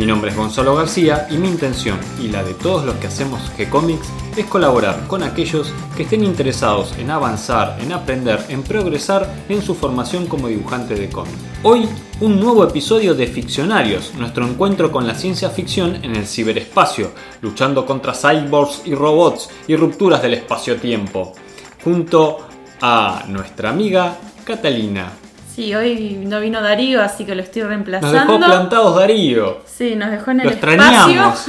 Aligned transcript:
Mi 0.00 0.06
nombre 0.06 0.30
es 0.30 0.36
Gonzalo 0.38 0.74
García 0.74 1.26
y 1.30 1.36
mi 1.36 1.46
intención 1.46 1.98
y 2.18 2.28
la 2.28 2.42
de 2.42 2.54
todos 2.54 2.86
los 2.86 2.94
que 2.94 3.08
hacemos 3.08 3.38
G-Comics 3.58 4.08
es 4.34 4.46
colaborar 4.46 5.06
con 5.06 5.22
aquellos 5.22 5.74
que 5.94 6.04
estén 6.04 6.24
interesados 6.24 6.96
en 6.96 7.10
avanzar, 7.10 7.78
en 7.82 7.92
aprender, 7.92 8.42
en 8.48 8.62
progresar 8.62 9.30
en 9.50 9.60
su 9.60 9.74
formación 9.74 10.26
como 10.26 10.48
dibujante 10.48 10.94
de 10.94 11.10
cómics. 11.10 11.36
Hoy, 11.64 11.86
un 12.20 12.40
nuevo 12.40 12.64
episodio 12.64 13.14
de 13.14 13.26
Ficcionarios, 13.26 14.14
nuestro 14.14 14.46
encuentro 14.46 14.90
con 14.90 15.06
la 15.06 15.14
ciencia 15.14 15.50
ficción 15.50 15.96
en 16.02 16.16
el 16.16 16.26
ciberespacio, 16.26 17.10
luchando 17.42 17.84
contra 17.84 18.14
cyborgs 18.14 18.80
y 18.86 18.94
robots 18.94 19.50
y 19.68 19.76
rupturas 19.76 20.22
del 20.22 20.32
espacio-tiempo, 20.32 21.34
junto 21.84 22.38
a 22.80 23.24
nuestra 23.28 23.68
amiga 23.68 24.16
Catalina. 24.44 25.19
Sí, 25.54 25.74
hoy 25.74 26.22
no 26.26 26.40
vino 26.40 26.60
Darío, 26.62 27.02
así 27.02 27.24
que 27.24 27.34
lo 27.34 27.42
estoy 27.42 27.62
Nos 27.62 27.70
reemplazando. 27.70 28.34
dejó 28.38 28.38
plantados 28.38 28.96
Darío. 28.96 29.58
Sí, 29.66 29.96
nos 29.96 30.10
dejó 30.10 30.30
en 30.30 30.40
el 30.40 30.46
Lo 30.46 30.52
espacio. 30.52 30.74
extrañamos. 30.76 31.46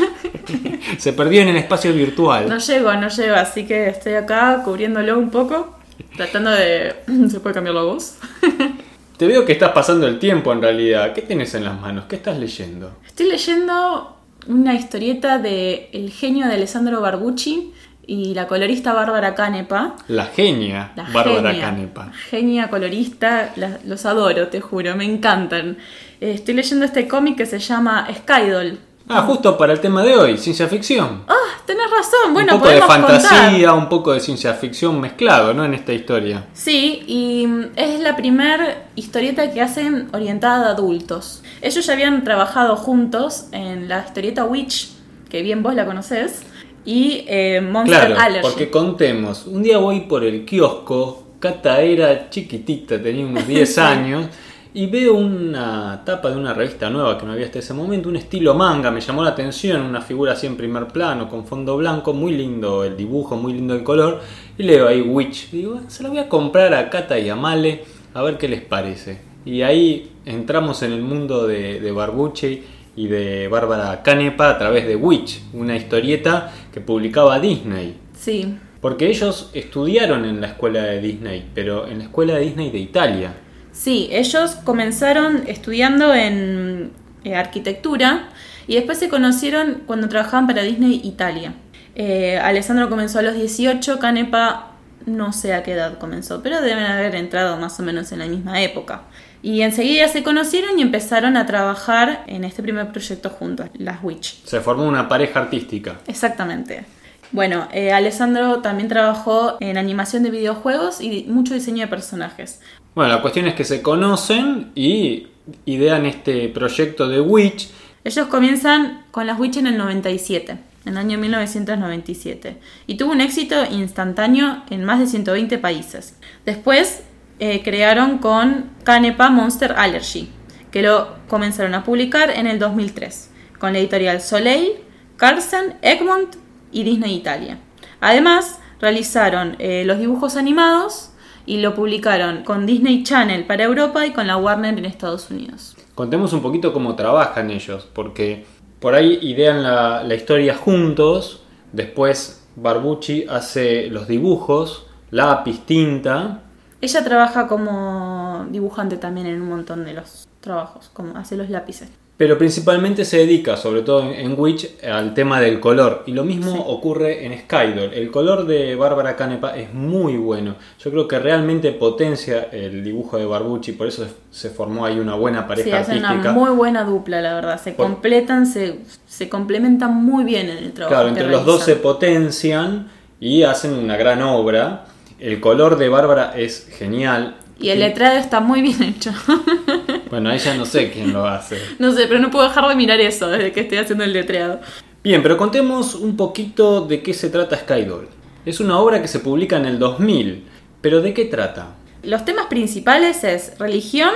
Se 0.98 1.14
perdió 1.14 1.42
en 1.42 1.50
el 1.50 1.58
espacio 1.58 1.94
virtual. 1.94 2.50
No 2.50 2.58
llego, 2.58 2.94
no 2.94 3.08
llego, 3.08 3.36
así 3.36 3.66
que 3.66 3.88
estoy 3.90 4.14
acá 4.16 4.62
cubriéndolo 4.66 5.17
un 5.17 5.30
poco, 5.30 5.78
tratando 6.17 6.52
de... 6.52 6.95
¿Se 7.30 7.40
puede 7.40 7.53
cambiar 7.56 7.75
la 7.75 7.84
voz? 7.84 8.17
Te 9.17 9.28
veo 9.28 9.45
que 9.45 9.52
estás 9.53 9.72
pasando 9.72 10.08
el 10.08 10.18
tiempo 10.18 10.52
en 10.52 10.62
realidad. 10.62 11.14
¿Qué 11.14 11.22
tienes 11.22 11.53
en 11.53 11.64
las 11.64 11.80
manos? 11.80 12.06
¿Qué 12.09 12.16
estás 12.16 12.40
leyendo? 12.40 12.92
Estoy 13.06 13.28
leyendo 13.30 14.18
una 14.47 14.73
historieta 14.73 15.38
de 15.38 15.90
El 15.94 16.09
genio 16.09 16.47
de 16.47 16.56
Alessandro 16.56 17.02
Barbucci 17.02 17.72
y 18.12 18.34
la 18.34 18.45
colorista 18.45 18.92
Bárbara 18.92 19.34
Canepa. 19.36 19.95
La 20.09 20.26
genia 20.26 20.92
La 20.98 21.04
Bárbara 21.04 21.52
genia, 21.52 21.62
Canepa. 21.66 22.12
Genia 22.30 22.70
colorista, 22.70 23.53
la- 23.56 23.80
los 23.86 24.06
adoro, 24.06 24.50
te 24.50 24.59
juro, 24.59 24.98
me 24.98 25.06
encantan. 25.06 25.78
Eh, 26.20 26.34
estoy 26.34 26.56
leyendo 26.56 26.84
este 26.84 27.08
cómic 27.08 27.38
que 27.38 27.45
se 27.45 27.58
llama 27.59 28.08
Skydoll. 28.14 28.78
Ah, 29.08 29.22
justo 29.22 29.58
para 29.58 29.72
el 29.72 29.80
tema 29.80 30.03
de 30.03 30.16
hoy, 30.18 30.38
ciencia 30.38 30.68
ficción. 30.68 31.23
Ah, 31.28 31.34
tenés 31.66 31.86
razón, 31.90 32.34
bueno, 32.34 32.56
un 32.56 32.59
poco 32.59 32.72
de 32.72 32.81
fantasía, 32.81 33.70
contar. 33.70 33.73
un 33.78 33.88
poco 33.90 34.12
de 34.14 34.20
ciencia 34.20 34.53
ficción 34.56 35.00
mezclado, 35.00 35.53
¿no? 35.53 35.64
En 35.64 35.73
esta 35.73 35.94
historia. 35.94 36.46
Sí, 36.53 37.03
y 37.08 37.48
mm, 37.48 37.64
es 37.78 38.00
la 38.02 38.18
primer 38.18 38.88
historieta 38.98 39.52
que 39.52 39.62
hacen 39.62 40.09
orientada 40.14 40.68
a 40.68 40.72
adultos. 40.72 41.44
Ellos 41.62 41.86
ya 41.86 41.94
habían 41.94 42.23
trabajado 42.25 42.75
juntos 42.75 43.46
en 43.53 43.88
la 43.88 44.03
historieta 44.06 44.44
Witch, 44.44 44.90
que 45.30 45.42
bien 45.44 45.64
vos 45.64 45.75
la 45.75 45.86
conocés, 45.86 46.44
y 46.86 47.24
eh, 47.28 47.62
Monster 47.62 48.08
Claro, 48.08 48.16
Allergy. 48.20 48.42
porque 48.42 48.70
contemos. 48.70 49.46
Un 49.48 49.64
día 49.64 49.78
voy 49.78 50.02
por 50.02 50.24
el 50.24 50.46
kiosco, 50.46 51.24
Cata 51.40 51.82
era 51.82 52.30
chiquitita, 52.30 53.02
tenía 53.02 53.26
unos 53.26 53.48
10 53.48 53.78
años, 53.80 54.26
y 54.74 54.86
veo 54.88 55.16
una 55.16 56.02
tapa 56.06 56.30
de 56.30 56.38
una 56.38 56.54
revista 56.54 56.90
nueva 56.90 57.18
que 57.18 57.26
no 57.26 57.34
había 57.34 57.46
hasta 57.46 57.59
ese 57.59 57.74
momento, 57.74 58.08
un 58.08 58.16
estilo 58.16 58.54
manga, 58.54 58.90
me 58.90 59.02
llamó 59.02 59.22
la 59.24 59.32
atención, 59.32 59.82
una 59.82 60.02
figura 60.02 60.32
así 60.34 60.48
en 60.48 60.56
primer 60.56 60.88
plano, 60.88 61.28
con 61.28 61.46
fondo 61.46 61.76
blanco, 61.78 62.14
muy 62.14 62.32
lindo 62.34 62.84
el 62.86 62.96
dibujo, 62.96 63.36
muy 63.36 63.54
lindo 63.54 63.74
el 63.76 63.84
color, 63.84 64.22
y 64.58 64.64
leo 64.64 64.88
ahí 64.88 65.02
Witch. 65.02 65.52
Digo, 65.52 65.82
se 65.88 66.04
la 66.04 66.09
voy 66.09 66.20
a 66.20 66.30
comprar 66.30 66.74
a 66.74 66.90
Cata 66.90 67.20
y 67.20 67.28
a 67.30 67.36
Male, 67.36 67.84
a 68.14 68.22
ver 68.22 68.38
qué 68.38 68.47
les 68.47 68.62
parece. 68.62 69.20
Y 69.44 69.64
ahí 69.64 70.12
entramos 70.25 70.84
en 70.84 70.94
el 70.94 71.02
mundo 71.02 71.47
de, 71.47 71.80
de 71.80 71.91
Barbucci 71.91 72.62
y 72.96 73.07
de 73.07 73.47
Bárbara 73.47 74.02
Canepa 74.03 74.50
a 74.50 74.57
través 74.57 74.85
de 74.88 74.96
Witch, 74.96 75.41
una 75.53 75.75
historieta 75.75 76.52
que 76.74 76.81
publicaba 76.81 77.40
Disney. 77.40 77.97
Sí, 78.19 78.56
Porque 78.81 79.07
ellos 79.09 79.50
estudiaron 79.53 80.25
en 80.25 80.41
la 80.41 80.47
escuela 80.47 80.84
de 80.84 81.00
Disney, 81.02 81.50
pero 81.53 81.88
en 81.88 82.00
la 82.00 82.03
escuela 82.06 82.34
de 82.35 82.41
Disney 82.41 82.69
de 82.72 82.79
Italia. 82.79 83.34
sí, 83.72 84.09
ellos 84.12 84.56
comenzaron 84.63 85.44
estudiando 85.47 86.13
en 86.13 86.91
eh, 87.24 87.35
arquitectura 87.35 88.29
y 88.68 88.75
después 88.75 88.97
se 88.97 89.08
conocieron 89.09 89.84
cuando 89.85 90.09
trabajaban 90.09 90.47
para 90.47 90.63
Disney 90.63 91.02
Italia. 91.03 91.53
Eh, 91.96 92.38
Alessandro 92.40 92.90
comenzó 92.90 93.19
a 93.19 93.22
los 93.22 93.35
18, 93.35 94.00
Canepa 94.00 94.71
no 95.06 95.34
sé 95.34 95.53
a 95.53 95.63
qué 95.63 95.73
edad 95.73 95.97
comenzó, 95.97 96.41
pero 96.41 96.62
deben 96.62 96.85
haber 96.85 97.16
entrado 97.16 97.57
más 97.57 97.79
o 97.79 97.84
menos 97.84 98.12
en 98.12 98.19
la 98.19 98.25
misma 98.25 98.62
época. 98.62 99.03
Y 99.44 99.62
enseguida 99.62 100.07
se 100.07 100.23
conocieron 100.23 100.78
y 100.78 100.81
empezaron 100.81 101.35
a 101.35 101.45
trabajar 101.45 102.23
en 102.28 102.44
este 102.44 102.62
primer 102.62 102.91
proyecto 102.91 103.29
juntos, 103.29 103.67
las 103.73 104.03
Witch. 104.03 104.44
Se 104.45 104.61
formó 104.61 104.84
una 104.84 105.07
pareja 105.07 105.40
artística. 105.40 106.00
Exactamente. 106.07 106.85
Bueno, 107.31 107.67
eh, 107.72 107.91
Alessandro 107.91 108.59
también 108.59 108.90
trabajó 108.90 109.57
en 109.61 109.78
animación 109.78 110.23
de 110.23 110.31
videojuegos 110.31 111.01
y 111.01 111.25
mucho 111.29 111.53
diseño 111.53 111.81
de 111.81 111.88
personajes. 111.88 112.59
Bueno, 112.94 113.13
la 113.13 113.22
cuestión 113.22 113.47
es 113.47 113.56
que 113.56 113.63
se 113.63 113.81
conocen 113.81 114.72
y 114.75 115.28
idean 115.66 116.06
este 116.06 116.50
proyecto 116.50 117.07
de 117.07 117.22
Witch. 117.22 117.69
Ellos 118.03 118.28
comienzan 118.28 119.06
con 119.11 119.28
las 119.28 119.40
Witch 119.40 119.57
en 119.57 119.67
el 119.67 119.78
97, 119.78 120.57
en 120.86 120.94
el 120.94 120.97
año 120.97 121.18
1997, 121.18 122.58
y 122.88 122.96
tuvo 122.96 123.12
un 123.12 123.22
éxito 123.22 123.56
instantáneo 123.69 124.64
en 124.69 124.84
más 124.84 125.00
de 125.00 125.08
120 125.08 125.58
países. 125.58 126.18
Después 126.46 127.03
eh, 127.40 127.62
crearon 127.64 128.18
con 128.18 128.72
Canepa 128.84 129.30
Monster 129.30 129.74
Allergy, 129.78 130.30
que 130.72 130.81
lo 130.81 131.16
comenzaron 131.28 131.75
a 131.75 131.84
publicar 131.84 132.31
en 132.31 132.47
el 132.47 132.59
2003, 132.59 133.30
con 133.59 133.74
la 133.74 133.80
editorial 133.80 134.22
Soleil, 134.22 134.72
Carlsen, 135.18 135.75
Egmont 135.81 136.36
y 136.72 136.84
Disney 136.84 137.16
Italia. 137.16 137.59
Además, 138.00 138.59
realizaron 138.80 139.56
eh, 139.59 139.84
los 139.86 140.00
dibujos 140.00 140.36
animados 140.36 141.12
y 141.46 141.58
lo 141.58 141.75
publicaron 141.75 142.44
con 142.44 142.66
Disney 142.66 143.03
Channel 143.03 143.46
para 143.46 143.64
Europa 143.64 144.06
y 144.06 144.12
con 144.12 144.28
la 144.28 144.38
Warner 144.38 144.78
en 144.78 144.86
Estados 144.86 145.30
Unidos. 145.30 145.75
Contemos 145.96 146.34
un 146.34 146.41
poquito 146.41 146.74
cómo 146.74 146.96
trabajan 146.96 147.52
ellos, 147.52 147.88
porque 147.94 148.46
por 148.81 148.96
ahí 148.96 149.19
idean 149.22 149.64
la, 149.64 150.03
la 150.03 150.16
historia 150.16 150.58
juntos, 150.58 151.44
después 151.72 152.46
Barbucci 152.56 153.28
hace 153.30 153.88
los 153.88 154.08
dibujos, 154.08 154.88
lápiz, 155.12 155.66
tinta, 155.66 156.42
Ella 156.81 157.03
trabaja 157.03 157.47
como 157.47 158.47
dibujante 158.50 158.97
también 158.97 159.28
en 159.28 159.41
un 159.41 159.50
montón 159.50 159.86
de 159.86 159.94
los 159.94 160.28
trabajos, 160.40 160.90
como 160.94 161.16
hace 161.16 161.38
los 161.38 161.50
lápices. 161.50 161.90
Pero 162.22 162.38
principalmente 162.38 163.04
se 163.04 163.18
dedica, 163.18 163.58
sobre 163.58 163.82
todo 163.82 164.04
en, 164.14 164.40
Witch, 164.40 164.84
al 164.86 165.16
tema 165.16 165.42
del 165.42 165.59
color. 165.59 166.04
Y 166.06 166.12
lo 166.12 166.24
mismo 166.24 166.52
Sí. 166.54 166.62
ocurre 166.68 167.26
en 167.26 167.36
Skydoll. 167.36 167.96
El 167.96 168.12
color 168.12 168.46
de 168.46 168.76
Bárbara 168.76 169.16
Canepa 169.16 169.58
es 169.58 169.74
muy 169.74 170.18
bueno. 170.18 170.54
Yo 170.80 170.92
creo 170.92 171.08
que 171.08 171.18
realmente 171.18 171.72
potencia 171.72 172.50
el 172.52 172.84
dibujo 172.84 173.18
de 173.18 173.26
Barbucci, 173.26 173.72
por 173.72 173.88
eso 173.88 174.06
se 174.30 174.52
formó 174.52 174.86
ahí 174.86 175.00
una 175.00 175.16
buena 175.16 175.48
pareja 175.48 175.84
Sí, 175.84 175.94
artística. 175.94 176.14
una 176.14 176.32
muy 176.32 176.52
buena 176.52 176.84
dupla, 176.84 177.22
la 177.22 177.34
verdad. 177.34 177.59
Se 177.59 177.72
Por- 177.72 177.88
completan, 177.88 178.46
se, 178.46 178.82
se 179.08 179.28
complementan 179.28 179.96
muy 179.96 180.24
bien 180.24 180.48
en 180.52 180.58
el 180.59 180.74
trabajo. 180.74 180.94
Claro, 180.94 181.09
entre 181.09 181.28
los 181.28 181.44
dos 181.44 181.64
se 181.64 181.76
potencian 181.76 182.88
y 183.20 183.42
hacen 183.42 183.74
una 183.74 183.98
gran 183.98 184.22
obra. 184.22 184.86
El 185.20 185.40
color 185.42 185.80
de 185.80 185.90
Bárbara 185.90 186.34
es 186.38 186.68
genial. 186.78 187.38
Y 187.59 187.70
el 187.70 187.80
letrado 187.80 188.18
está 188.18 188.40
muy 188.42 188.62
bien 188.62 188.82
hecho. 188.84 189.12
Bueno, 190.11 190.35
ya 190.35 190.55
no 190.55 190.66
sé 190.66 190.91
quién 190.91 191.13
lo 191.13 191.25
hace. 191.25 191.57
no 191.79 191.94
sé, 191.94 192.05
pero 192.05 192.19
no 192.19 192.29
puedo 192.29 192.45
dejar 192.45 192.67
de 192.67 192.75
mirar 192.75 192.99
eso 192.99 193.29
desde 193.29 193.53
que 193.53 193.61
estoy 193.61 193.77
haciendo 193.77 194.03
el 194.03 194.11
letreado. 194.11 194.59
Bien, 195.02 195.23
pero 195.23 195.37
contemos 195.37 195.96
un 195.96 196.17
poquito 196.17 196.85
de 196.85 197.02
qué 197.02 197.13
se 197.13 197.29
trata 197.29 197.58
Skydoll. 197.58 198.09
Es 198.46 198.59
una 198.59 198.78
obra 198.78 199.02
que 199.02 199.08
se 199.08 199.19
publica 199.19 199.55
en 199.55 199.66
el 199.66 199.79
2000, 199.79 200.43
pero 200.81 201.02
¿de 201.02 201.13
qué 201.13 201.23
trata? 201.25 201.75
Los 202.03 202.25
temas 202.25 202.47
principales 202.47 203.23
es 203.23 203.58
religión, 203.58 204.09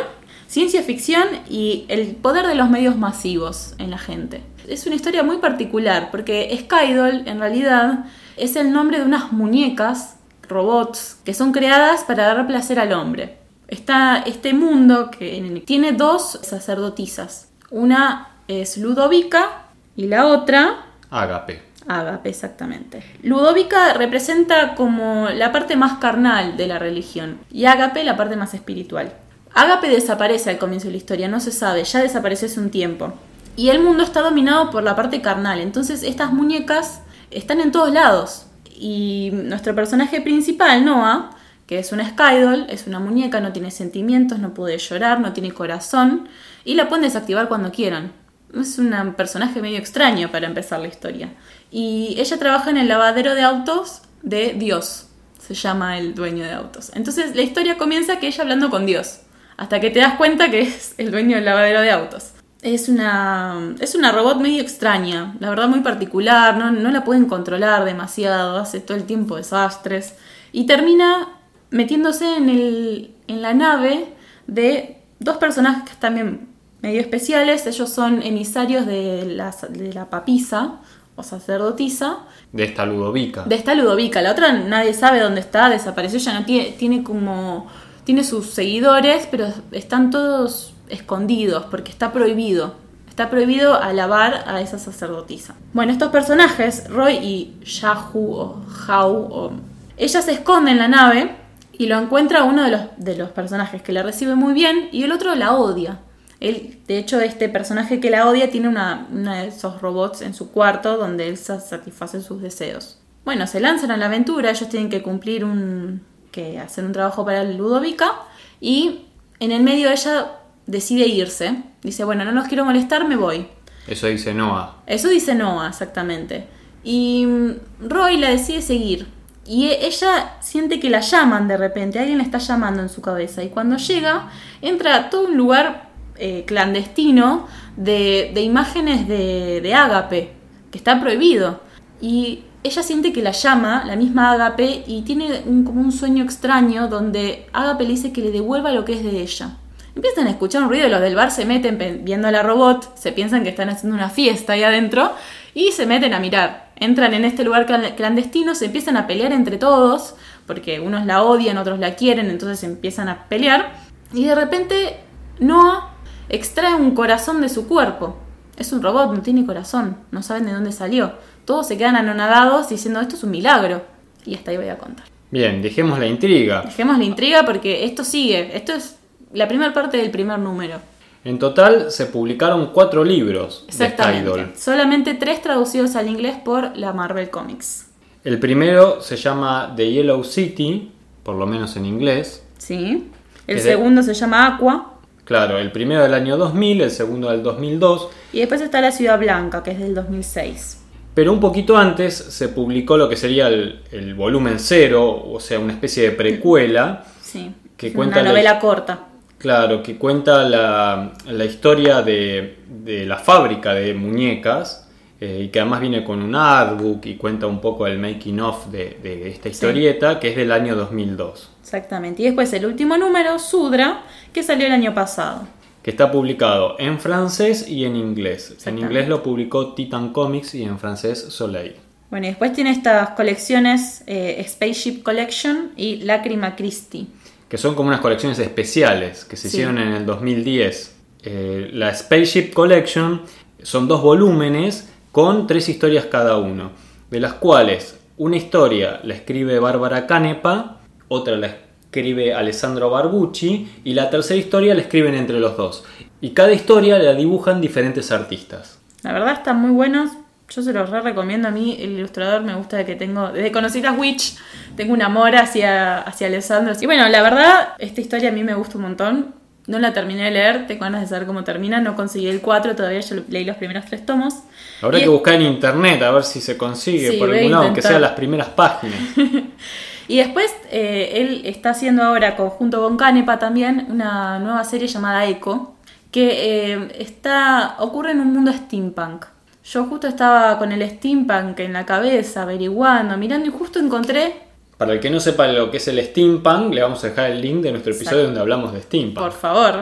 ciencia 0.48 0.84
ficción 0.84 1.24
y 1.50 1.86
el 1.88 2.18
poder 2.18 2.46
de 2.46 2.56
los 2.56 2.70
medios 2.70 2.98
masivos 2.98 3.74
en 3.78 3.90
la 3.90 3.98
gente. 3.98 4.42
Es 4.68 4.86
una 4.86 4.96
historia 4.98 5.24
muy 5.24 5.38
particular 5.38 6.10
porque 6.12 6.54
Skydoll 6.60 7.26
en 7.26 7.40
realidad 7.40 8.06
es 8.36 8.58
el 8.58 8.74
nombre 8.74 9.00
de 9.00 9.06
unas 9.06 9.32
muñecas, 9.32 10.18
robots, 10.50 11.20
que 11.24 11.34
son 11.34 11.54
creadas 11.54 12.04
para 12.04 12.26
dar 12.26 12.48
placer 12.48 12.80
al 12.80 12.92
hombre. 12.92 13.45
Está 13.68 14.24
este 14.26 14.54
mundo 14.54 15.10
que 15.12 15.64
tiene 15.66 15.92
dos 15.92 16.40
sacerdotisas. 16.44 17.50
Una 17.72 18.30
es 18.48 18.78
Ludovica 18.78 19.64
y 19.96 20.08
la 20.08 20.28
otra 20.28 20.86
Ágape. 21.10 21.62
Ágape, 21.88 22.30
exactamente. 22.30 23.04
Ludovica 23.22 23.94
representa 23.94 24.76
como 24.76 25.30
la 25.30 25.52
parte 25.52 25.76
más 25.76 26.00
carnal 26.00 26.58
de 26.58 26.68
la 26.68 26.80
religión 26.80 27.40
y 27.52 27.66
Ágape 27.66 28.04
la 28.04 28.18
parte 28.18 28.36
más 28.36 28.54
espiritual. 28.54 29.14
Ágape 29.54 29.88
desaparece 29.88 30.50
al 30.50 30.58
comienzo 30.58 30.88
de 30.88 30.92
la 30.92 30.98
historia, 30.98 31.28
no 31.28 31.40
se 31.40 31.52
sabe, 31.52 31.84
ya 31.84 32.02
desapareció 32.02 32.48
hace 32.48 32.60
un 32.60 32.72
tiempo. 32.72 33.14
Y 33.56 33.70
el 33.70 33.82
mundo 33.82 34.04
está 34.04 34.22
dominado 34.22 34.70
por 34.70 34.84
la 34.84 34.96
parte 34.96 35.22
carnal, 35.22 35.62
entonces 35.62 36.04
estas 36.04 36.34
muñecas 36.34 37.02
están 37.32 37.62
en 37.62 37.72
todos 37.72 37.94
lados. 37.94 38.48
Y 38.78 39.30
nuestro 39.32 39.74
personaje 39.74 40.20
principal, 40.20 40.84
Noah, 40.84 41.30
que 41.68 41.80
es 41.80 41.92
una 41.92 42.08
Skydoll, 42.10 42.68
es 42.70 42.88
una 42.88 43.00
muñeca, 43.00 43.40
no 43.40 43.52
tiene 43.52 43.72
sentimientos, 43.72 44.40
no 44.40 44.54
puede 44.54 44.78
llorar, 44.78 45.20
no 45.20 45.34
tiene 45.34 45.52
corazón, 45.52 46.30
y 46.64 46.76
la 46.76 46.88
pueden 46.88 47.04
desactivar 47.04 47.48
cuando 47.48 47.72
quieran. 47.72 48.12
Es 48.54 48.78
un 48.78 49.14
personaje 49.18 49.62
medio 49.62 49.80
extraño 49.80 50.32
para 50.32 50.48
empezar 50.48 50.80
la 50.80 50.88
historia. 50.88 51.34
Y 51.72 52.16
ella 52.20 52.38
trabaja 52.38 52.70
en 52.70 52.78
el 52.78 52.88
lavadero 52.88 53.36
de 53.36 53.42
autos 53.42 54.02
de 54.22 54.54
Dios, 54.58 55.08
se 55.40 55.54
llama 55.56 55.98
el 55.98 56.16
dueño 56.16 56.44
de 56.44 56.54
autos. 56.54 56.92
Entonces 56.94 57.36
la 57.36 57.42
historia 57.42 57.78
comienza 57.78 58.20
que 58.20 58.28
ella 58.28 58.44
hablando 58.44 58.70
con 58.70 58.86
Dios, 58.86 59.22
hasta 59.58 59.80
que 59.80 59.90
te 59.90 60.00
das 60.00 60.16
cuenta 60.16 60.50
que 60.50 60.62
es 60.62 60.96
el 60.98 61.12
dueño 61.12 61.36
del 61.36 61.46
lavadero 61.46 61.82
de 61.82 61.92
autos. 61.92 62.32
Es 62.62 62.90
una, 62.90 63.76
es 63.80 63.94
una 63.94 64.12
robot 64.12 64.40
medio 64.40 64.62
extraña, 64.62 65.36
la 65.40 65.50
verdad 65.50 65.68
muy 65.68 65.82
particular, 65.82 66.58
no, 66.58 66.72
no 66.72 66.90
la 66.92 67.04
pueden 67.04 67.26
controlar 67.26 67.86
demasiado, 67.86 68.58
hace 68.58 68.80
todo 68.80 68.98
el 68.98 69.04
tiempo 69.04 69.36
desastres. 69.36 70.16
Y 70.52 70.66
termina 70.66 71.35
metiéndose 71.72 72.38
en, 72.38 72.50
el, 72.50 73.12
en 73.28 73.42
la 73.42 73.54
nave 73.54 74.08
de 74.48 74.98
dos 75.20 75.38
personajes 75.38 75.90
que 75.90 75.96
también 75.98 76.48
medio 76.82 77.02
especiales. 77.02 77.66
Ellos 77.68 77.90
son 77.90 78.22
emisarios 78.22 78.86
de 78.86 79.26
la, 79.26 79.56
de 79.70 79.94
la 79.94 80.10
papisa 80.10 80.76
o 81.16 81.24
sacerdotisa. 81.24 82.20
De 82.52 82.64
esta 82.64 82.86
Ludovica. 82.86 83.44
De 83.44 83.56
esta 83.56 83.74
Ludovica. 83.74 84.22
La 84.22 84.32
otra 84.32 84.54
nadie 84.54 84.94
sabe 84.94 85.20
dónde 85.20 85.42
está, 85.42 85.70
desapareció. 85.70 86.20
Ya 86.20 86.40
no 86.40 86.46
tiene, 86.46 86.72
tiene 86.72 87.04
como. 87.04 87.68
Tiene 88.04 88.24
sus 88.24 88.52
seguidores, 88.52 89.28
pero 89.32 89.48
están 89.72 90.12
todos 90.12 90.76
escondidos 90.90 91.66
porque 91.72 91.92
está 91.92 92.14
prohibido. 92.14 92.76
Está 93.10 93.32
prohibido 93.32 93.82
alabar 93.82 94.44
a 94.46 94.62
esa 94.62 94.78
sacerdotisa. 94.78 95.56
Bueno, 95.74 95.92
estos 95.92 96.10
personajes, 96.10 96.88
Roy 96.90 97.14
y 97.16 97.54
Yahoo 97.64 98.36
o 98.36 98.66
Hau, 98.88 99.16
o... 99.32 99.52
ella 99.98 100.22
se 100.22 100.34
esconde 100.34 100.72
en 100.72 100.78
la 100.78 100.88
nave 100.88 101.36
y 101.78 101.88
lo 101.88 101.98
encuentra 101.98 102.44
uno 102.44 102.64
de 102.64 102.72
los, 102.72 102.82
de 102.98 103.16
los 103.16 103.30
personajes 103.32 103.82
que 103.82 103.92
la 103.92 104.04
recibe 104.04 104.36
muy 104.36 104.54
bien 104.54 104.90
y 104.92 105.04
el 105.04 105.12
otro 105.12 105.36
la 105.36 105.56
odia. 105.56 106.00
Él, 106.40 106.80
de 106.88 106.98
hecho, 106.98 107.20
este 107.22 107.50
personaje 107.50 108.00
que 108.00 108.10
la 108.10 108.28
odia 108.28 108.50
tiene 108.52 108.68
una, 108.68 109.08
de 109.10 109.48
esos 109.48 109.82
robots 109.82 110.22
en 110.22 110.34
su 110.34 110.52
cuarto 110.52 110.98
donde 110.98 111.28
él 111.28 111.38
satisface 111.38 112.22
sus 112.22 112.42
deseos. 112.42 113.00
Bueno, 113.24 113.48
se 113.48 113.60
lanzan 113.60 113.92
a 113.92 113.98
la 113.98 114.06
aventura, 114.06 114.52
ellos 114.52 114.70
tienen 114.70 114.90
que 114.90 115.02
cumplir 115.02 115.44
un. 115.44 116.02
que 116.32 116.60
hacer 116.60 116.86
un 116.86 116.92
trabajo 116.92 117.26
para 117.26 117.44
Ludovica 117.44 118.12
y 118.60 119.06
en 119.40 119.52
el 119.52 119.64
medio 119.64 119.90
ella 119.90 120.34
decide 120.68 121.08
irse. 121.08 121.64
Dice, 121.82 122.04
bueno, 122.04 122.26
no 122.26 122.32
los 122.32 122.48
quiero 122.48 122.66
molestar, 122.66 123.08
me 123.08 123.16
voy. 123.16 123.48
Eso 123.88 124.08
dice 124.08 124.34
Noah. 124.34 124.84
Eso 124.86 125.10
dice 125.10 125.36
Noah, 125.36 125.70
exactamente. 125.70 126.48
Y 126.84 127.26
mm, 127.26 127.88
Roy 127.88 128.18
la 128.18 128.30
decide 128.30 128.62
seguir. 128.62 129.08
Y 129.46 129.68
e, 129.68 129.86
ella 129.86 130.38
siente 130.42 130.80
que 130.80 130.90
la 130.90 131.02
llaman 131.02 131.48
de 131.48 131.58
repente, 131.58 132.00
alguien 132.00 132.18
la 132.18 132.24
está 132.24 132.40
llamando 132.40 132.82
en 132.82 132.90
su 132.90 133.02
cabeza. 133.02 133.44
Y 133.44 133.50
cuando 133.50 133.78
llega, 133.78 134.30
entra 134.62 134.96
a 134.96 135.10
todo 135.10 135.28
un 135.28 135.38
lugar 135.38 135.90
eh, 136.18 136.44
clandestino 136.48 137.48
de, 137.78 138.32
imágenes 138.42 139.08
de, 139.08 139.62
de 139.62 139.74
Ágape, 139.74 140.34
que 140.72 140.78
está 140.78 141.00
prohibido. 141.00 141.62
Y 142.02 142.44
ella 142.64 142.82
siente 142.82 143.14
que 143.14 143.22
la 143.22 143.32
llama, 143.32 143.84
la 143.86 143.96
misma 143.96 144.32
Ágape, 144.32 144.84
y 144.88 145.04
tiene 145.04 145.42
como 145.42 145.82
un 145.82 145.92
sueño 145.92 146.24
extraño 146.24 146.88
donde 146.88 147.48
Ágape 147.54 147.84
le 147.84 147.92
dice 147.92 148.12
que 148.12 148.22
le 148.22 148.32
devuelva 148.32 148.72
lo 148.72 148.86
que 148.86 148.94
es 148.94 149.04
de 149.04 149.22
ella. 149.22 149.58
Empiezan 149.96 150.28
a 150.28 150.32
escuchar 150.32 150.64
un 150.64 150.70
ruido, 150.70 150.90
los 150.90 151.00
del 151.00 151.16
bar 151.16 151.32
se 151.32 151.46
meten 151.46 151.78
viendo 152.04 152.28
a 152.28 152.32
la 152.32 152.44
robot, 152.44 152.98
se 152.98 153.14
piensan 153.14 153.44
que 153.44 153.50
están 153.50 153.70
haciendo 153.70 153.96
una 153.96 154.10
fiesta 154.10 154.54
ahí 154.54 154.64
adentro 154.64 155.14
y 155.54 155.72
se 155.72 155.86
meten 155.86 156.14
a 156.14 156.20
mirar. 156.20 156.65
Entran 156.76 157.14
en 157.14 157.24
este 157.24 157.44
lugar 157.44 157.66
clandestino, 157.96 158.54
se 158.54 158.66
empiezan 158.66 158.98
a 158.98 159.08
pelear 159.08 159.32
entre 159.32 159.58
todos, 159.58 160.16
porque 160.46 160.80
unos 160.80 161.06
la 161.06 161.24
odian, 161.24 161.58
otros 161.58 161.80
la 161.80 161.96
quieren, 161.96 162.30
entonces 162.30 162.64
empiezan 162.64 163.08
a 163.08 163.28
pelear. 163.30 163.74
Y 164.14 164.26
de 164.26 164.36
repente 164.36 164.98
Noah 165.40 165.94
extrae 166.30 166.76
un 166.76 166.92
corazón 166.92 167.42
de 167.42 167.50
su 167.50 167.68
cuerpo. 167.68 168.18
Es 168.58 168.72
un 168.72 168.82
robot, 168.82 169.14
no 169.14 169.22
tiene 169.22 169.46
corazón, 169.46 169.98
no 170.12 170.22
saben 170.22 170.46
de 170.46 170.54
dónde 170.54 170.72
salió. 170.72 171.14
Todos 171.46 171.68
se 171.68 171.78
quedan 171.78 171.96
anonadados 171.96 172.70
diciendo 172.70 173.00
esto 173.00 173.16
es 173.16 173.24
un 173.24 173.32
milagro. 173.32 173.84
Y 174.26 174.36
hasta 174.36 174.52
ahí 174.52 174.58
voy 174.58 174.70
a 174.70 174.78
contar. 174.78 175.06
Bien, 175.32 175.62
dejemos 175.62 176.00
la 176.00 176.08
intriga. 176.08 176.62
Dejemos 176.62 176.98
la 176.98 177.04
intriga 177.04 177.44
porque 177.46 177.86
esto 177.86 178.04
sigue. 178.04 178.56
Esto 178.56 178.74
es 178.74 178.98
la 179.34 179.48
primera 179.48 179.74
parte 179.74 179.98
del 179.98 180.12
primer 180.12 180.40
número. 180.40 180.80
En 181.26 181.40
total 181.40 181.90
se 181.90 182.06
publicaron 182.06 182.68
cuatro 182.68 183.04
libros 183.04 183.66
Exactamente. 183.68 184.30
de 184.30 184.56
Solamente 184.56 185.16
tres 185.16 185.42
traducidos 185.42 185.96
al 185.96 186.08
inglés 186.08 186.38
por 186.38 186.78
la 186.78 186.94
Marvel 186.94 187.32
Comics. 187.32 187.88
El 188.24 188.40
primero 188.40 189.02
se 189.02 189.18
llama 189.18 189.74
The 189.76 189.92
Yellow 189.92 190.24
City, 190.24 190.92
por 191.24 191.36
lo 191.36 191.48
menos 191.48 191.76
en 191.78 191.88
inglés. 191.88 192.46
Sí. 192.60 193.10
El 193.48 193.60
segundo 193.60 194.04
se 194.04 194.14
llama 194.14 194.46
Aqua. 194.46 194.94
Claro, 195.24 195.58
el 195.58 195.72
primero 195.72 196.04
del 196.04 196.14
año 196.14 196.38
2000, 196.38 196.82
el 196.82 196.92
segundo 196.92 197.32
del 197.32 197.42
2002. 197.42 198.08
Y 198.32 198.40
después 198.42 198.62
está 198.62 198.80
La 198.80 198.92
Ciudad 198.92 199.18
Blanca, 199.18 199.64
que 199.64 199.72
es 199.72 199.80
del 199.80 199.96
2006. 199.96 200.84
Pero 201.16 201.34
un 201.34 201.40
poquito 201.40 201.76
antes 201.76 202.14
se 202.16 202.50
publicó 202.50 202.98
lo 202.98 203.10
que 203.10 203.16
sería 203.16 203.48
el, 203.48 204.14
volumen 204.16 204.60
cero, 204.60 205.24
o 205.32 205.40
sea, 205.40 205.58
una 205.58 205.74
especie 205.74 206.04
de 206.04 206.12
precuela. 206.12 207.04
Sí. 207.20 207.52
Que 207.76 207.92
cuenta 207.94 208.22
una 208.22 208.30
novela 208.30 208.60
corta. 208.60 209.05
Claro, 209.38 209.84
que 209.84 209.98
cuenta 209.98 210.44
la, 210.48 211.46
historia 211.46 212.02
de, 212.02 212.58
la 213.06 213.18
fábrica 213.18 213.74
de 213.74 213.94
muñecas 213.94 214.88
eh, 215.20 215.44
y 215.46 215.48
que 215.50 215.60
además 215.60 215.82
viene 215.82 216.04
con 216.04 216.22
un 216.22 216.36
artbook 216.36 217.06
y 217.06 217.16
cuenta 217.16 217.46
un 217.46 217.60
poco 217.60 217.86
el 217.86 218.00
making 218.00 218.40
of 218.40 218.68
de, 218.68 219.30
esta 219.30 219.50
historieta 219.50 220.20
que 220.20 220.30
es 220.30 220.36
del 220.36 220.52
año 220.52 220.76
2002. 220.76 221.52
Exactamente. 221.62 222.22
Y 222.22 222.26
después 222.26 222.52
el 222.54 222.66
último 222.66 222.98
número, 222.98 223.38
Sudra, 223.38 224.04
que 224.34 224.42
salió 224.42 224.68
el 224.68 224.74
año 224.74 224.94
pasado. 224.94 225.48
Que 225.84 225.92
está 225.92 226.12
publicado 226.12 226.78
en 226.80 227.00
francés 227.00 227.68
y 227.68 227.86
en 227.86 227.96
inglés. 227.96 228.56
En 228.66 228.80
inglés 228.80 229.08
lo 229.08 229.22
publicó 229.22 229.74
Titan 229.76 230.12
Comics 230.12 230.56
y 230.56 230.64
en 230.64 230.80
francés 230.80 231.22
Soleil. 231.30 231.76
Bueno, 232.10 232.28
y 232.28 232.30
después 232.30 232.54
tiene 232.54 232.72
estas 232.72 233.12
colecciones 233.12 234.04
eh, 234.08 234.44
Spaceship 234.48 235.04
Collection 235.04 235.72
y 235.76 235.98
Lacrima 235.98 236.56
Christie 236.56 237.08
que 237.50 237.58
son 237.58 237.76
como 237.76 237.90
unas 237.90 238.02
colecciones 238.02 238.40
especiales 238.40 239.26
que 239.26 239.38
se 239.38 239.48
hicieron 239.48 239.78
en 239.78 239.90
el 239.90 240.06
2010. 240.06 240.96
Eh, 241.24 241.70
la 241.74 241.94
Spaceship 241.94 242.54
Collection 242.54 243.22
son 243.62 243.88
dos 243.88 244.02
volúmenes 244.02 244.90
con 245.12 245.48
tres 245.48 245.70
historias 245.70 246.06
cada 246.06 246.38
uno, 246.38 246.72
de 247.10 247.20
las 247.20 247.34
cuales 247.34 248.00
una 248.18 248.38
historia 248.38 249.00
la 249.04 249.14
escribe 249.14 249.60
Bárbara 249.60 250.08
Canepa, 250.08 250.82
otra 251.08 251.38
la 251.38 251.58
escribe 251.96 252.34
Alessandro 252.34 252.90
Barbucci 252.90 253.68
y 253.84 253.94
la 253.94 254.10
tercera 254.10 254.40
historia 254.40 254.74
la 254.74 254.82
escriben 254.82 255.16
entre 255.16 255.40
los 255.40 255.56
dos. 255.56 255.86
Y 256.22 256.32
cada 256.32 256.52
historia 256.52 256.98
la 257.00 257.14
dibujan 257.14 257.62
diferentes 257.62 258.12
artistas. 258.12 258.80
La 259.04 259.14
verdad 259.14 259.34
están 259.34 259.60
muy 259.62 259.72
buenos, 259.72 260.12
yo 260.50 260.62
se 260.62 260.74
los 260.74 260.90
re 260.90 261.02
recomiendo 261.02 261.48
a 261.48 261.52
mí, 261.52 261.78
el 261.80 261.92
ilustrador 261.92 262.44
me 262.44 262.56
gusta 262.56 262.78
de 262.78 262.86
que 262.86 262.96
tengo, 262.96 263.30
desde 263.30 263.52
conocí 263.52 263.84
a 263.86 263.92
Witch, 263.92 264.36
tengo 264.76 264.94
un 264.94 265.02
amor 265.02 265.36
hacia, 265.36 266.00
hacia 266.02 266.28
Alessandro. 266.28 266.74
Y 266.80 266.86
bueno, 266.86 267.08
la 267.10 267.22
verdad, 267.22 267.70
esta 267.80 268.02
historia 268.02 268.30
a 268.30 268.32
mí 268.32 268.44
me 268.44 268.54
gusta 268.54 268.78
un 268.78 268.84
montón. 268.84 269.36
No 269.68 269.80
la 269.80 269.94
terminé 269.94 270.26
de 270.26 270.32
leer, 270.32 270.68
tengo 270.68 270.82
ganas 270.82 271.02
de 271.02 271.08
saber 271.08 271.26
cómo 271.26 271.44
termina, 271.44 271.82
no 271.82 271.96
conseguí 271.96 272.28
el 272.28 272.40
4, 272.40 272.76
todavía 272.76 273.00
yo 273.00 273.16
leí 273.30 273.44
los 273.46 273.58
primeros 273.58 273.86
tres 273.86 274.06
tomos. 274.06 274.36
Habrá 274.80 275.00
que 275.00 275.08
buscar 275.08 275.34
en 275.34 275.42
internet 275.42 276.04
a 276.04 276.12
ver 276.12 276.24
si 276.24 276.40
se 276.40 276.56
consigue 276.56 277.14
por 277.14 277.34
algún 277.34 277.52
lado, 277.52 277.64
aunque 277.64 277.82
sea 277.82 277.98
las 277.98 278.12
primeras 278.12 278.50
páginas. 278.50 279.00
y 280.08 280.18
después 280.18 280.56
eh, 280.70 281.14
él 281.16 281.42
está 281.46 281.72
haciendo 281.72 282.04
ahora, 282.04 282.36
junto 282.38 282.80
con 282.84 282.96
Canepa 282.96 283.40
también, 283.40 283.88
una 283.90 284.38
nueva 284.38 284.64
serie 284.64 284.88
llamada 284.88 285.26
Echo, 285.26 285.74
que 286.12 286.74
eh, 286.74 286.88
está, 287.00 287.78
ocurre 287.80 288.12
en 288.12 288.20
un 288.20 288.34
mundo 288.34 288.54
steampunk. 288.54 289.26
Yo 289.66 289.86
justo 289.86 290.08
estaba 290.08 290.60
con 290.60 290.72
el 290.72 290.88
steampunk 290.88 291.60
en 291.60 291.74
la 291.74 291.88
cabeza, 291.88 292.44
averiguando, 292.44 293.18
mirando 293.18 293.48
y 293.48 293.52
justo 293.52 293.80
encontré... 293.80 294.46
Para 294.78 294.94
el 294.94 295.00
que 295.00 295.10
no 295.10 295.20
sepa 295.20 295.48
lo 295.48 295.72
que 295.72 295.78
es 295.78 295.88
el 295.88 296.04
steampunk, 296.06 296.72
le 296.72 296.84
vamos 296.84 297.04
a 297.04 297.08
dejar 297.08 297.32
el 297.32 297.42
link 297.42 297.64
de 297.64 297.72
nuestro 297.72 297.92
episodio 297.92 298.26
donde 298.26 298.42
hablamos 298.42 298.74
de 298.74 298.82
steampunk. 298.82 299.18
Por 299.18 299.32
favor. 299.32 299.82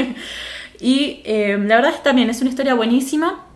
y 0.80 1.22
eh, 1.24 1.56
la 1.58 1.76
verdad 1.76 1.94
es 1.94 2.02
también 2.02 2.28
es 2.28 2.42
una 2.42 2.50
historia 2.50 2.74
buenísima, 2.74 3.46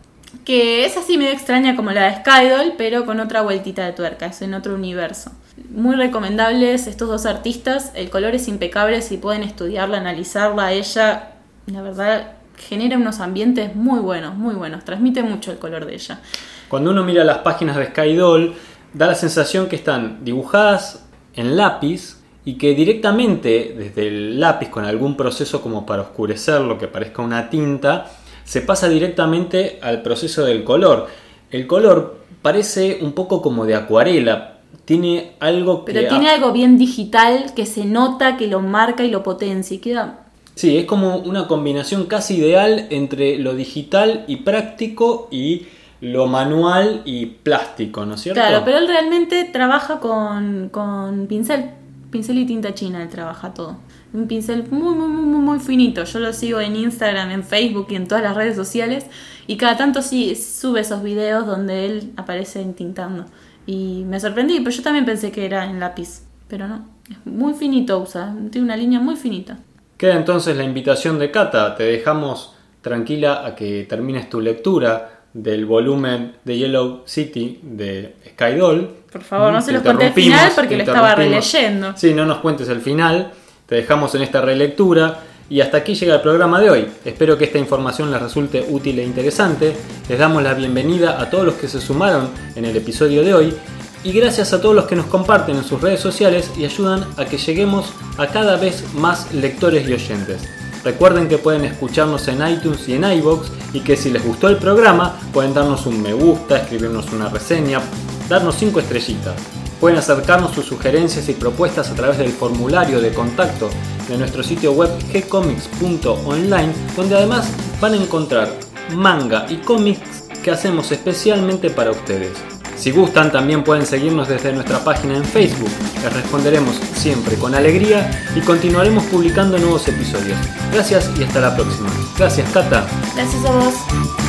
que 0.46 0.86
es 0.86 0.96
así 0.96 1.18
medio 1.18 1.32
extraña 1.32 1.76
como 1.76 1.90
la 1.90 2.06
de 2.06 2.16
Skydoll, 2.16 2.74
pero 2.78 3.04
con 3.04 3.20
otra 3.20 3.42
vueltita 3.42 3.84
de 3.84 3.92
tuerca, 3.92 4.26
es 4.26 4.40
en 4.40 4.54
otro 4.54 4.74
universo. 4.74 5.32
Muy 5.68 5.94
recomendables 5.94 6.86
estos 6.86 7.08
dos 7.08 7.26
artistas, 7.26 7.92
el 7.94 8.08
color 8.08 8.34
es 8.34 8.48
impecable, 8.48 9.02
si 9.02 9.18
pueden 9.18 9.42
estudiarla, 9.42 9.98
analizarla, 9.98 10.72
ella, 10.72 11.32
la 11.66 11.82
verdad 11.82 12.39
genera 12.60 12.96
unos 12.96 13.20
ambientes 13.20 13.74
muy 13.74 14.00
buenos, 14.00 14.36
muy 14.36 14.54
buenos, 14.54 14.84
transmite 14.84 15.22
mucho 15.22 15.52
el 15.52 15.58
color 15.58 15.86
de 15.86 15.94
ella. 15.94 16.20
Cuando 16.68 16.90
uno 16.90 17.04
mira 17.04 17.24
las 17.24 17.38
páginas 17.38 17.76
de 17.76 17.86
Skydoll, 17.86 18.54
da 18.92 19.06
la 19.06 19.14
sensación 19.14 19.68
que 19.68 19.76
están 19.76 20.24
dibujadas 20.24 21.06
en 21.34 21.56
lápiz 21.56 22.18
y 22.44 22.54
que 22.54 22.74
directamente 22.74 23.74
desde 23.76 24.08
el 24.08 24.40
lápiz 24.40 24.68
con 24.68 24.84
algún 24.84 25.16
proceso 25.16 25.60
como 25.60 25.84
para 25.86 26.02
oscurecer 26.02 26.60
lo 26.60 26.78
que 26.78 26.88
parezca 26.88 27.22
una 27.22 27.50
tinta, 27.50 28.10
se 28.44 28.62
pasa 28.62 28.88
directamente 28.88 29.78
al 29.82 30.02
proceso 30.02 30.44
del 30.44 30.64
color. 30.64 31.08
El 31.50 31.66
color 31.66 32.20
parece 32.42 32.98
un 33.02 33.12
poco 33.12 33.42
como 33.42 33.66
de 33.66 33.74
acuarela, 33.74 34.60
tiene 34.84 35.36
algo 35.40 35.84
que... 35.84 35.92
Pero 35.92 36.08
tiene 36.08 36.30
algo 36.30 36.52
bien 36.52 36.78
digital 36.78 37.52
que 37.54 37.66
se 37.66 37.84
nota, 37.84 38.36
que 38.36 38.46
lo 38.46 38.60
marca 38.60 39.04
y 39.04 39.10
lo 39.10 39.22
potencia. 39.22 39.76
Y 39.76 39.78
queda. 39.78 40.29
Sí, 40.54 40.76
es 40.76 40.84
como 40.84 41.16
una 41.16 41.46
combinación 41.46 42.06
casi 42.06 42.36
ideal 42.36 42.86
entre 42.90 43.38
lo 43.38 43.54
digital 43.54 44.24
y 44.26 44.36
práctico 44.36 45.28
y 45.30 45.66
lo 46.00 46.26
manual 46.26 47.02
y 47.04 47.26
plástico, 47.26 48.06
¿no 48.06 48.14
es 48.14 48.22
cierto? 48.22 48.40
Claro, 48.40 48.62
pero 48.64 48.78
él 48.78 48.88
realmente 48.88 49.44
trabaja 49.44 50.00
con, 50.00 50.68
con 50.70 51.26
pincel. 51.26 51.70
Pincel 52.10 52.38
y 52.38 52.46
tinta 52.46 52.74
china, 52.74 53.02
él 53.02 53.08
trabaja 53.08 53.54
todo. 53.54 53.76
Un 54.12 54.26
pincel 54.26 54.66
muy, 54.70 54.94
muy, 54.94 55.08
muy, 55.08 55.40
muy, 55.40 55.58
finito. 55.60 56.02
Yo 56.04 56.18
lo 56.18 56.32
sigo 56.32 56.60
en 56.60 56.74
Instagram, 56.74 57.30
en 57.30 57.44
Facebook 57.44 57.86
y 57.90 57.94
en 57.94 58.08
todas 58.08 58.24
las 58.24 58.34
redes 58.34 58.56
sociales. 58.56 59.06
Y 59.46 59.56
cada 59.56 59.76
tanto 59.76 60.02
sí 60.02 60.34
sube 60.34 60.80
esos 60.80 61.02
videos 61.02 61.46
donde 61.46 61.86
él 61.86 62.12
aparece 62.16 62.64
tintando. 62.76 63.26
Y 63.66 64.04
me 64.08 64.18
sorprendí, 64.18 64.58
pero 64.58 64.70
yo 64.70 64.82
también 64.82 65.04
pensé 65.04 65.30
que 65.30 65.44
era 65.44 65.66
en 65.66 65.78
lápiz. 65.78 66.22
Pero 66.48 66.66
no, 66.66 66.84
es 67.08 67.24
muy 67.24 67.54
finito 67.54 68.00
usa, 68.00 68.34
tiene 68.50 68.64
una 68.64 68.76
línea 68.76 68.98
muy 68.98 69.14
finita. 69.14 69.58
Queda 70.00 70.16
entonces 70.16 70.56
la 70.56 70.64
invitación 70.64 71.18
de 71.18 71.30
Cata. 71.30 71.74
Te 71.74 71.82
dejamos 71.82 72.54
tranquila 72.80 73.44
a 73.44 73.54
que 73.54 73.84
termines 73.86 74.30
tu 74.30 74.40
lectura 74.40 75.24
del 75.34 75.66
volumen 75.66 76.36
de 76.42 76.56
Yellow 76.56 77.02
City 77.04 77.60
de 77.62 78.16
Skydoll. 78.30 78.88
Por 79.12 79.22
favor, 79.22 79.52
no 79.52 79.60
se 79.60 79.72
los 79.72 79.84
al 79.84 79.92
interrumpimos, 79.92 80.38
final 80.38 80.52
porque 80.56 80.76
lo 80.78 80.84
estaba 80.84 81.14
releyendo. 81.14 81.92
Sí, 81.98 82.14
no 82.14 82.24
nos 82.24 82.38
cuentes 82.38 82.70
el 82.70 82.80
final. 82.80 83.30
Te 83.66 83.74
dejamos 83.74 84.14
en 84.14 84.22
esta 84.22 84.40
relectura. 84.40 85.18
Y 85.50 85.60
hasta 85.60 85.76
aquí 85.76 85.94
llega 85.94 86.14
el 86.14 86.22
programa 86.22 86.62
de 86.62 86.70
hoy. 86.70 86.86
Espero 87.04 87.36
que 87.36 87.44
esta 87.44 87.58
información 87.58 88.10
les 88.10 88.22
resulte 88.22 88.64
útil 88.70 89.00
e 89.00 89.04
interesante. 89.04 89.76
Les 90.08 90.18
damos 90.18 90.42
la 90.42 90.54
bienvenida 90.54 91.20
a 91.20 91.28
todos 91.28 91.44
los 91.44 91.56
que 91.56 91.68
se 91.68 91.78
sumaron 91.78 92.30
en 92.56 92.64
el 92.64 92.74
episodio 92.74 93.22
de 93.22 93.34
hoy. 93.34 93.54
Y 94.02 94.12
gracias 94.12 94.54
a 94.54 94.62
todos 94.62 94.74
los 94.74 94.86
que 94.86 94.96
nos 94.96 95.06
comparten 95.06 95.56
en 95.56 95.64
sus 95.64 95.80
redes 95.80 96.00
sociales 96.00 96.50
y 96.56 96.64
ayudan 96.64 97.06
a 97.18 97.26
que 97.26 97.36
lleguemos 97.36 97.92
a 98.16 98.28
cada 98.28 98.56
vez 98.56 98.94
más 98.94 99.32
lectores 99.34 99.86
y 99.86 99.92
oyentes. 99.92 100.40
Recuerden 100.82 101.28
que 101.28 101.36
pueden 101.36 101.66
escucharnos 101.66 102.26
en 102.28 102.46
iTunes 102.48 102.88
y 102.88 102.94
en 102.94 103.04
iBox 103.04 103.50
y 103.74 103.80
que 103.80 103.98
si 103.98 104.10
les 104.10 104.24
gustó 104.24 104.48
el 104.48 104.56
programa 104.56 105.20
pueden 105.34 105.52
darnos 105.52 105.84
un 105.84 106.00
me 106.00 106.14
gusta, 106.14 106.56
escribirnos 106.56 107.12
una 107.12 107.28
reseña, 107.28 107.82
darnos 108.28 108.54
5 108.54 108.80
estrellitas. 108.80 109.34
Pueden 109.78 109.98
acercarnos 109.98 110.54
sus 110.54 110.64
sugerencias 110.64 111.28
y 111.28 111.34
propuestas 111.34 111.90
a 111.90 111.94
través 111.94 112.16
del 112.16 112.32
formulario 112.32 113.02
de 113.02 113.12
contacto 113.12 113.68
de 114.08 114.16
nuestro 114.16 114.42
sitio 114.42 114.72
web 114.72 114.90
gcomics.online, 115.12 116.72
donde 116.96 117.16
además 117.16 117.50
van 117.80 117.92
a 117.92 117.96
encontrar 117.96 118.48
manga 118.94 119.46
y 119.50 119.56
cómics 119.56 120.24
que 120.42 120.50
hacemos 120.50 120.90
especialmente 120.90 121.68
para 121.68 121.90
ustedes. 121.90 122.59
Si 122.80 122.90
gustan, 122.92 123.30
también 123.30 123.62
pueden 123.62 123.84
seguirnos 123.84 124.26
desde 124.26 124.54
nuestra 124.54 124.82
página 124.82 125.14
en 125.14 125.24
Facebook. 125.24 125.68
Les 126.02 126.10
responderemos 126.10 126.80
siempre 126.94 127.36
con 127.36 127.54
alegría 127.54 128.10
y 128.34 128.40
continuaremos 128.40 129.04
publicando 129.04 129.58
nuevos 129.58 129.86
episodios. 129.86 130.38
Gracias 130.72 131.10
y 131.18 131.24
hasta 131.24 131.40
la 131.40 131.54
próxima. 131.54 131.90
Gracias, 132.16 132.50
Cata. 132.50 132.86
Gracias 133.14 133.44
a 133.44 133.52
vos. 133.52 134.19